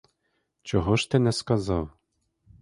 Чого 0.61 0.95
ж 0.95 1.11
ти 1.11 1.19
не 1.19 1.31
сказав? 1.31 1.89